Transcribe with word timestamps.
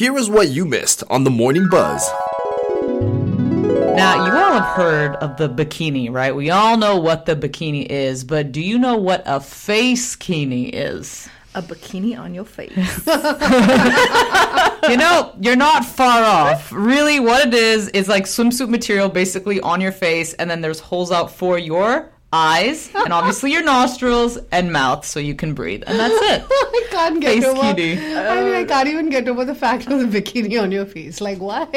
Here 0.00 0.16
is 0.16 0.30
what 0.30 0.48
you 0.48 0.64
missed 0.64 1.04
on 1.10 1.24
the 1.24 1.30
Morning 1.30 1.68
Buzz. 1.68 2.08
Now, 3.98 4.24
you 4.24 4.32
all 4.32 4.58
have 4.58 4.74
heard 4.74 5.14
of 5.16 5.36
the 5.36 5.46
bikini, 5.46 6.10
right? 6.10 6.34
We 6.34 6.48
all 6.48 6.78
know 6.78 6.98
what 6.98 7.26
the 7.26 7.36
bikini 7.36 7.84
is, 7.84 8.24
but 8.24 8.50
do 8.50 8.62
you 8.62 8.78
know 8.78 8.96
what 8.96 9.22
a 9.26 9.40
face 9.40 10.16
kini 10.16 10.70
is? 10.70 11.28
A 11.54 11.60
bikini 11.60 12.18
on 12.18 12.32
your 12.32 12.46
face. 12.46 12.74
you 14.88 14.96
know, 14.96 15.34
you're 15.38 15.54
not 15.54 15.84
far 15.84 16.24
off. 16.24 16.72
Really, 16.72 17.20
what 17.20 17.48
it 17.48 17.52
is 17.52 17.90
is 17.90 18.08
like 18.08 18.24
swimsuit 18.24 18.70
material 18.70 19.10
basically 19.10 19.60
on 19.60 19.82
your 19.82 19.92
face, 19.92 20.32
and 20.32 20.50
then 20.50 20.62
there's 20.62 20.80
holes 20.80 21.12
out 21.12 21.30
for 21.30 21.58
your 21.58 22.10
eyes 22.32 22.90
and 22.94 23.12
obviously 23.12 23.50
your 23.52 23.62
nostrils 23.64 24.38
and 24.52 24.72
mouth 24.72 25.04
so 25.04 25.18
you 25.18 25.34
can 25.34 25.52
breathe 25.52 25.82
and 25.86 25.98
that's 25.98 26.14
it 26.14 26.44
I 26.50 26.86
can't 26.90 27.20
get 27.20 27.34
Face 27.34 27.44
over. 27.44 27.60
kitty. 27.60 27.92
I 27.94 28.42
mean, 28.44 28.54
I 28.54 28.64
can't 28.64 28.88
even 28.88 29.08
get 29.10 29.26
over 29.28 29.44
the 29.44 29.54
fact 29.54 29.88
of 29.88 29.98
the 29.98 30.20
bikini 30.20 30.60
on 30.62 30.70
your 30.70 30.86
face. 30.86 31.20
Like 31.20 31.38
what? 31.38 31.68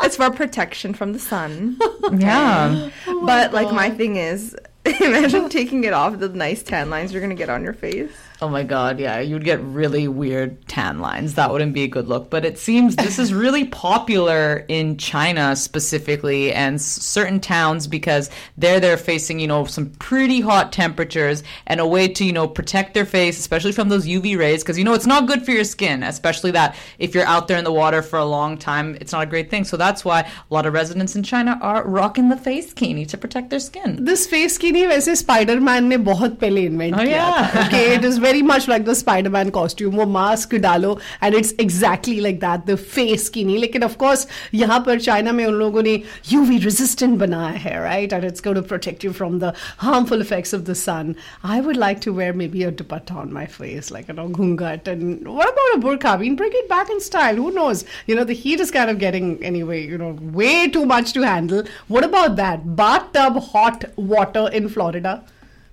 it's 0.00 0.16
for 0.16 0.30
protection 0.30 0.94
from 0.94 1.12
the 1.12 1.18
sun. 1.18 1.76
yeah 2.18 2.90
oh 3.06 3.26
but 3.26 3.52
like 3.52 3.70
my 3.72 3.90
thing 3.90 4.16
is, 4.16 4.56
imagine 5.00 5.48
taking 5.48 5.84
it 5.84 5.92
off 5.92 6.18
the 6.18 6.28
nice 6.28 6.62
tan 6.62 6.90
lines 6.90 7.12
you're 7.12 7.22
gonna 7.22 7.34
get 7.34 7.48
on 7.48 7.62
your 7.62 7.72
face. 7.72 8.10
oh 8.42 8.48
my 8.48 8.62
god 8.62 8.98
yeah 8.98 9.18
you'd 9.18 9.44
get 9.44 9.60
really 9.62 10.08
weird 10.08 10.66
tan 10.68 10.98
lines. 11.00 11.34
That 11.34 11.50
wouldn't 11.50 11.72
be 11.72 11.84
a 11.84 11.88
good 11.88 12.08
look 12.08 12.30
but 12.30 12.44
it 12.44 12.58
seems 12.58 12.96
this 12.96 13.18
is 13.18 13.32
really 13.32 13.66
popular 13.86 14.64
in 14.68 14.96
china 14.98 15.56
specifically 15.56 16.52
and 16.52 16.80
certain 16.80 17.40
towns 17.40 17.86
because 17.86 18.30
they're 18.56 18.80
they're 18.80 18.96
facing 18.96 19.38
you 19.38 19.46
know 19.46 19.64
some 19.64 19.90
pretty 19.90 20.40
hot 20.40 20.72
temperatures 20.72 21.42
and 21.66 21.80
a 21.80 21.86
way 21.86 22.08
to 22.08 22.24
you 22.24 22.32
know 22.32 22.48
protect 22.48 22.94
their 22.94 23.06
face 23.06 23.38
especially 23.38 23.72
from 23.72 23.88
those 23.88 24.06
uv 24.06 24.38
rays 24.38 24.62
because 24.62 24.78
you 24.78 24.84
know 24.84 24.94
it's 24.94 25.06
not 25.06 25.26
good 25.26 25.44
for 25.44 25.52
your 25.52 25.64
skin 25.64 26.02
especially 26.02 26.50
that 26.50 26.76
if 26.98 27.14
you're 27.14 27.26
out 27.26 27.48
there 27.48 27.58
in 27.58 27.64
the 27.64 27.72
water 27.72 28.02
for 28.02 28.18
a 28.18 28.24
long 28.24 28.56
time 28.58 28.96
it's 29.00 29.12
not 29.12 29.22
a 29.22 29.26
great 29.26 29.50
thing. 29.50 29.64
So 29.64 29.76
that's 29.76 30.04
why 30.04 30.20
a 30.20 30.54
lot 30.54 30.66
of 30.66 30.72
residents 30.72 31.16
in 31.16 31.22
china 31.22 31.58
are 31.62 31.86
rocking 31.86 32.28
the 32.28 32.36
face 32.36 32.72
kini 32.72 33.06
to 33.06 33.18
protect 33.18 33.50
their 33.50 33.60
skin. 33.60 34.04
This 34.04 34.26
facekini 34.26 34.85
वैसे 34.85 35.15
Spiderman 35.15 35.83
ने 35.87 35.97
बहुत 35.97 36.37
पहले 36.39 36.61
invent 36.65 36.95
Oh, 36.95 37.03
किया 37.03 37.25
yeah. 37.27 37.55
था 37.55 37.61
okay 37.67 37.95
it 37.95 38.03
is 38.09 38.17
very 38.17 38.41
much 38.41 38.67
like 38.71 38.85
the 38.85 38.95
spider-man 38.95 39.49
costume 39.51 39.95
वो 39.97 40.05
mask 40.05 40.55
डालो 40.65 40.97
and 41.21 41.35
it's 41.39 41.53
exactly 41.63 42.19
like 42.25 42.39
that 42.41 42.65
the 42.65 42.77
face 42.77 43.23
skinny 43.29 43.57
लेकिन 43.59 43.83
of 43.83 43.97
course 44.03 44.25
यहाँ 44.53 44.79
पर 44.85 44.99
चाइना 44.99 45.31
में 45.31 45.45
उन 45.45 45.53
लोगों 45.53 45.81
ने 45.83 45.95
UV 46.31 46.59
resistant 46.65 47.17
बनाया 47.17 47.57
है 47.65 47.75
right 47.83 48.13
and 48.17 48.23
it's 48.23 48.45
going 48.47 48.55
to 48.55 48.63
protect 48.73 49.03
you 49.03 49.13
from 49.13 49.39
the 49.39 49.53
harmful 49.77 50.21
effects 50.27 50.53
of 50.59 50.65
the 50.65 50.75
sun 50.75 51.15
I 51.43 51.59
would 51.61 51.77
like 51.77 52.01
to 52.01 52.13
wear 52.13 52.33
maybe 52.33 52.63
a 52.63 52.71
dupatta 52.71 53.15
on 53.15 53.33
my 53.33 53.45
face 53.45 53.91
like 53.91 54.07
you 54.07 54.13
know 54.13 54.27
ghungat 54.29 54.87
and 54.87 55.27
what 55.27 55.49
about 55.53 55.75
a 55.77 55.81
burqa 55.87 56.13
I 56.13 56.17
mean 56.17 56.35
bring 56.35 56.51
it 56.63 56.69
back 56.69 56.89
in 56.89 56.99
style 56.99 57.35
who 57.35 57.51
knows 57.51 57.83
you 58.07 58.15
know 58.15 58.23
the 58.23 58.33
heat 58.43 58.59
is 58.59 58.71
kind 58.71 58.89
of 58.89 58.99
getting 58.99 59.43
anyway 59.43 59.85
you 59.85 59.97
know 59.97 60.11
way 60.41 60.67
too 60.67 60.85
much 60.85 61.13
to 61.13 61.21
handle 61.21 61.63
what 61.87 62.03
about 62.03 62.35
that 62.35 62.75
bathtub 62.75 63.41
hot 63.51 63.85
water 63.97 64.47
in 64.59 64.67
Florida 64.76 65.16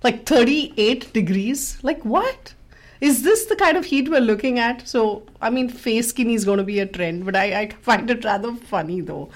like 0.04 0.26
38 0.26 1.12
degrees 1.12 1.78
like 1.82 2.04
what 2.04 2.54
is 3.00 3.22
this 3.22 3.46
the 3.46 3.56
kind 3.56 3.76
of 3.76 3.86
heat 3.86 4.08
we're 4.08 4.28
looking 4.30 4.58
at 4.58 4.86
so 4.94 5.02
i 5.40 5.50
mean 5.50 5.68
facekini 5.84 6.34
is 6.40 6.44
going 6.44 6.58
to 6.58 6.70
be 6.72 6.78
a 6.78 6.86
trend 6.86 7.24
but 7.24 7.34
I, 7.34 7.46
I 7.60 7.68
find 7.90 8.10
it 8.10 8.24
rather 8.24 8.52
funny 8.72 9.00
though 9.00 9.28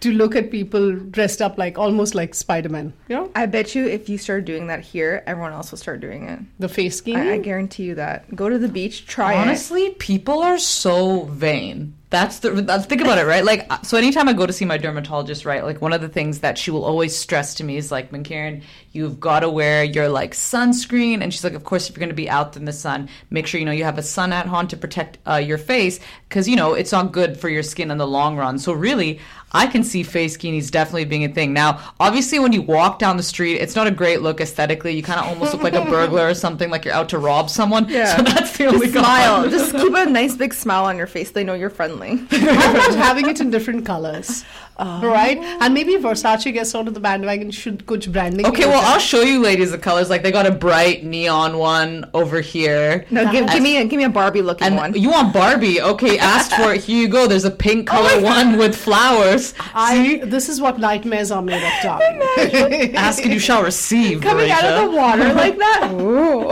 to 0.00 0.12
look 0.12 0.34
at 0.34 0.50
people 0.50 0.92
dressed 1.16 1.40
up 1.40 1.58
like 1.58 1.78
almost 1.78 2.14
like 2.14 2.34
spider-man 2.34 2.92
you 3.08 3.16
know 3.16 3.30
I 3.34 3.46
bet 3.46 3.74
you 3.74 3.86
if 3.86 4.08
you 4.08 4.18
start 4.18 4.44
doing 4.44 4.66
that 4.66 4.80
here, 4.80 5.22
everyone 5.26 5.52
else 5.52 5.70
will 5.70 5.78
start 5.78 6.00
doing 6.00 6.28
it. 6.28 6.40
the 6.58 6.66
facekini 6.66 7.30
I, 7.30 7.34
I 7.34 7.38
guarantee 7.38 7.84
you 7.84 7.94
that. 7.94 8.34
Go 8.34 8.48
to 8.48 8.58
the 8.58 8.68
beach, 8.68 9.06
try 9.06 9.34
it. 9.34 9.36
Honestly, 9.36 9.90
people 9.90 10.42
are 10.42 10.58
so 10.58 11.22
vain. 11.26 11.94
That's 12.12 12.40
the 12.40 12.50
that's 12.50 12.84
think 12.84 13.00
about 13.00 13.16
it, 13.16 13.24
right? 13.24 13.42
Like 13.42 13.66
so 13.86 13.96
anytime 13.96 14.28
I 14.28 14.34
go 14.34 14.44
to 14.44 14.52
see 14.52 14.66
my 14.66 14.76
dermatologist, 14.76 15.46
right? 15.46 15.64
Like 15.64 15.80
one 15.80 15.94
of 15.94 16.02
the 16.02 16.10
things 16.10 16.40
that 16.40 16.58
she 16.58 16.70
will 16.70 16.84
always 16.84 17.16
stress 17.16 17.54
to 17.54 17.64
me 17.64 17.78
is 17.78 17.90
like, 17.90 18.12
Karen, 18.24 18.60
you've 18.92 19.18
got 19.18 19.40
to 19.40 19.48
wear 19.48 19.82
your 19.82 20.10
like 20.10 20.32
sunscreen 20.32 21.22
and 21.22 21.32
she's 21.32 21.42
like, 21.42 21.54
of 21.54 21.64
course 21.64 21.88
if 21.88 21.96
you're 21.96 22.00
going 22.00 22.10
to 22.10 22.14
be 22.14 22.28
out 22.28 22.54
in 22.54 22.66
the 22.66 22.72
sun, 22.72 23.08
make 23.30 23.46
sure 23.46 23.58
you 23.58 23.64
know 23.64 23.72
you 23.72 23.84
have 23.84 23.96
a 23.96 24.02
sun 24.02 24.30
hat 24.30 24.46
on 24.46 24.68
to 24.68 24.76
protect 24.76 25.16
uh, 25.26 25.36
your 25.36 25.56
face 25.56 26.00
cuz 26.28 26.46
you 26.46 26.54
know, 26.54 26.74
it's 26.74 26.92
not 26.92 27.12
good 27.12 27.40
for 27.40 27.48
your 27.48 27.62
skin 27.62 27.90
in 27.90 27.96
the 27.96 28.06
long 28.06 28.36
run. 28.36 28.58
So 28.58 28.74
really, 28.74 29.18
I 29.52 29.66
can 29.66 29.84
see 29.84 30.02
facekinis 30.02 30.70
definitely 30.70 31.04
being 31.04 31.24
a 31.24 31.28
thing. 31.28 31.52
Now, 31.52 31.80
obviously 32.00 32.38
when 32.38 32.52
you 32.52 32.62
walk 32.62 32.98
down 32.98 33.16
the 33.16 33.22
street, 33.22 33.56
it's 33.56 33.76
not 33.76 33.86
a 33.86 33.90
great 33.90 34.22
look 34.22 34.40
aesthetically. 34.40 34.94
You 34.94 35.02
kind 35.02 35.20
of 35.20 35.26
almost 35.26 35.52
look 35.52 35.62
like 35.62 35.74
a 35.74 35.84
burglar 35.90 36.28
or 36.28 36.34
something 36.34 36.70
like 36.70 36.84
you're 36.84 36.94
out 36.94 37.08
to 37.10 37.18
rob 37.18 37.50
someone. 37.50 37.88
Yeah. 37.88 38.16
So 38.16 38.22
that's 38.22 38.56
the 38.56 38.66
only 38.66 38.88
smile. 38.88 39.48
Just 39.48 39.72
keep 39.76 39.92
a 39.94 40.06
nice 40.06 40.36
big 40.36 40.54
smile 40.54 40.84
on 40.84 40.96
your 40.96 41.06
face. 41.06 41.30
They 41.30 41.44
know 41.44 41.54
you're 41.54 41.70
friendly. 41.70 42.16
having 42.30 43.28
it 43.28 43.40
in 43.40 43.50
different 43.50 43.84
colors 43.84 44.44
um, 44.78 45.04
right 45.04 45.38
and 45.38 45.74
maybe 45.74 45.94
versace 45.94 46.50
gets 46.52 46.74
onto 46.74 46.90
the 46.90 47.00
bandwagon 47.00 47.50
should 47.50 47.86
kuch 47.86 48.10
branding 48.10 48.46
Okay, 48.46 48.66
well, 48.66 48.80
I'll 48.84 48.98
show 48.98 49.20
you 49.20 49.40
ladies 49.40 49.70
the 49.70 49.78
colors. 49.78 50.10
Like 50.10 50.22
they 50.22 50.32
got 50.32 50.46
a 50.46 50.50
bright 50.50 51.04
neon 51.04 51.58
one 51.58 52.08
over 52.14 52.40
here. 52.40 53.06
No, 53.10 53.30
give, 53.30 53.48
give 53.50 53.62
me 53.62 53.76
a 53.78 53.84
give 53.84 53.98
me 53.98 54.04
a 54.04 54.08
Barbie 54.08 54.42
looking 54.42 54.66
And 54.66 54.76
one. 54.76 54.94
you 54.94 55.10
want 55.10 55.32
Barbie? 55.32 55.80
Okay, 55.80 56.18
asked 56.18 56.52
for 56.54 56.72
it. 56.74 56.82
Here 56.82 57.00
you 57.00 57.08
go. 57.08 57.26
There's 57.26 57.44
a 57.44 57.50
pink 57.50 57.92
oh 57.92 57.96
color 57.96 58.22
one 58.22 58.58
with 58.58 58.74
flowers. 58.74 59.41
I, 59.74 60.20
this 60.24 60.48
is 60.48 60.60
what 60.60 60.78
nightmares 60.78 61.30
are 61.30 61.42
made 61.42 61.62
of 61.62 61.72
darling 61.82 62.94
Ask 62.96 63.24
and 63.24 63.32
you 63.32 63.38
shall 63.38 63.62
receive. 63.62 64.20
Coming 64.20 64.50
out 64.50 64.64
of 64.64 64.90
the 64.90 64.96
water 64.96 65.32
like 65.34 65.58
that. 65.58 65.90
Ooh. 66.00 66.50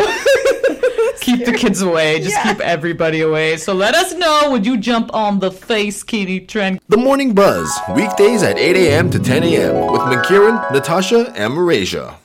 keep 1.20 1.44
the 1.44 1.52
kids 1.52 1.82
away. 1.82 2.20
Just 2.20 2.40
keep 2.42 2.60
everybody 2.60 3.20
away. 3.20 3.56
So 3.56 3.72
let 3.74 3.94
us 3.94 4.12
know. 4.14 4.50
Would 4.52 4.66
you 4.66 4.76
jump 4.78 5.12
on 5.14 5.38
the 5.38 5.50
face 5.50 6.02
kitty 6.02 6.40
trend? 6.40 6.80
The 6.88 6.96
Morning 6.96 7.34
Buzz, 7.34 7.70
weekdays 7.94 8.42
at 8.42 8.58
8 8.58 8.76
a.m. 8.76 9.10
to 9.10 9.18
10 9.18 9.42
a.m. 9.44 9.92
with 9.92 10.00
Mankiran, 10.02 10.72
Natasha, 10.72 11.32
and 11.36 11.54
Malaysia. 11.54 12.16